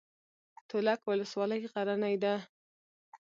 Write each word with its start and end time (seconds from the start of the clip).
تولک 0.69 0.99
ولسوالۍ 1.09 1.61
غرنۍ 1.71 2.15
ده؟ 2.23 2.35